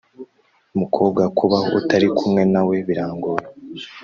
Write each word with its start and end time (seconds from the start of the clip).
mukobwa, 0.79 1.21
kubaho 1.37 1.67
utari 1.79 2.07
kumwe 2.17 2.43
nawe 2.53 2.75
birangoye 2.87 3.45